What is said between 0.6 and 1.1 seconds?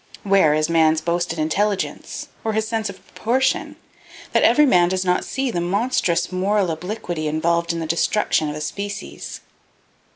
man's